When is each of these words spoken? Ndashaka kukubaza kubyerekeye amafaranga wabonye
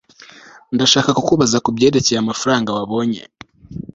Ndashaka 0.75 1.09
kukubaza 1.17 1.57
kubyerekeye 1.65 2.17
amafaranga 2.19 2.69
wabonye 2.77 3.21